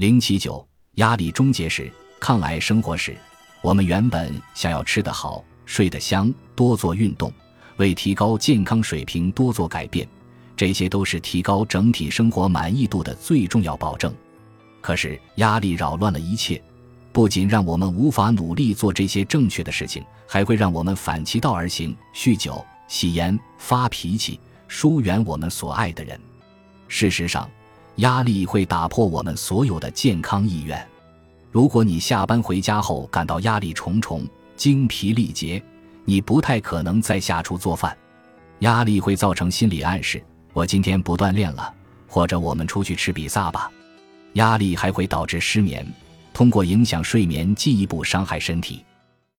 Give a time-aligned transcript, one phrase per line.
[0.00, 3.14] 零七九，压力终结时，抗癌生活时，
[3.60, 7.30] 我们原本想要吃得好、睡得香、多做运动，
[7.76, 10.08] 为提高健康水平多做改变，
[10.56, 14.10] 这些都是提高整体生活满意度的最重要保证。
[14.80, 16.62] 可是压力扰乱了一切，
[17.12, 26.18] 不仅让我们无法努力做这些正确的事情，还会让我们反其道而行，酗酒、吸烟、发脾气，疏远我们所爱的人。
[26.88, 27.46] 事实上。
[28.00, 30.86] 压力会打破我们所有的健康意愿。
[31.50, 34.26] 如果你下班回家后感到压力重重、
[34.56, 35.62] 精疲力竭，
[36.06, 37.96] 你不太可能再下厨做饭。
[38.60, 41.74] 压力会造成心理暗示：“我今天不锻炼了，
[42.06, 43.70] 或者我们出去吃比萨吧。”
[44.34, 45.86] 压力还会导致失眠，
[46.32, 48.82] 通过影响睡眠进一步伤害身体。